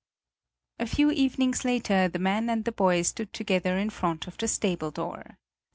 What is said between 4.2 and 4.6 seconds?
of the